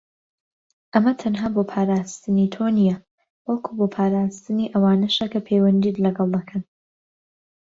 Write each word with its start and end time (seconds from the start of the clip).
ئەمە 0.93 1.11
تەنها 1.21 1.47
بۆ 1.55 1.61
پاراستنی 1.71 2.51
تۆ 2.53 2.65
نیە، 2.77 2.95
بەڵکو 3.43 3.71
بۆ 3.79 3.85
پاراستنی 3.95 4.71
ئەوانەشە 4.73 5.25
کە 5.33 5.39
پیوەندیت 5.47 5.97
لەگەڵ 6.05 6.27
دەکەن. 6.35 6.63